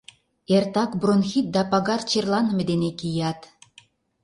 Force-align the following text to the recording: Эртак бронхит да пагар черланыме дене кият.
Эртак 0.55 0.91
бронхит 1.01 1.47
да 1.55 1.61
пагар 1.71 2.01
черланыме 2.09 2.63
дене 2.71 2.89
кият. 2.99 3.39